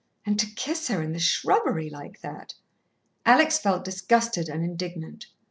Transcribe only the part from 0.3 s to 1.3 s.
to kiss her in the